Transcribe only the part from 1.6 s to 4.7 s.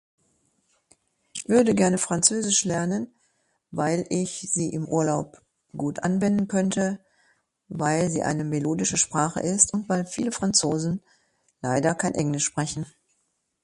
gerne französisch lernen weil ich Sie